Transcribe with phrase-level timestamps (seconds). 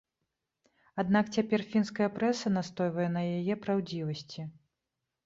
[1.01, 4.41] Аднак цяпер фінская прэса настойвае на яе праўдзівасці.